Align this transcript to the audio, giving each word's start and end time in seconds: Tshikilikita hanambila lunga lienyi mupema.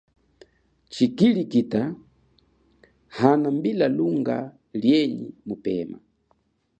Tshikilikita 0.91 1.81
hanambila 3.17 3.85
lunga 3.97 4.37
lienyi 4.81 5.27
mupema. 5.47 5.97